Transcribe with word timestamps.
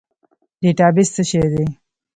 ډیټابیس 0.61 1.09
څه 1.15 1.23
شی 1.29 1.39
دی؟ 1.53 1.65